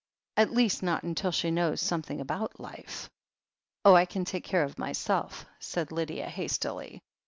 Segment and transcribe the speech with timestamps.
[0.35, 3.11] "At least, not until she knows something about life."
[3.85, 7.03] "Oh, I can take care of myself," said Lydia hastily.